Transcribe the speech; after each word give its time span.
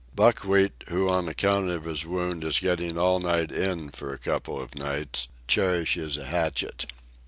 Buckwheat, 0.15 0.85
who 0.87 1.09
on 1.11 1.27
account 1.27 1.69
of 1.69 1.85
his 1.85 2.07
wound 2.07 2.43
is 2.43 2.57
getting 2.57 2.97
all 2.97 3.19
night 3.19 3.51
in 3.51 3.89
for 3.91 4.11
a 4.11 4.17
couple 4.17 4.59
of 4.59 4.73
nights, 4.73 5.27
cherishes 5.47 6.17
a 6.17 6.25
hatchet. 6.25 6.91